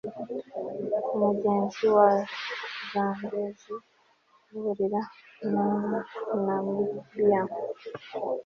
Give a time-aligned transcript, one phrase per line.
[1.13, 2.09] umugezi wa
[2.91, 3.73] zambezi
[4.53, 5.01] uhurira
[5.53, 5.65] na
[6.45, 7.41] namibiya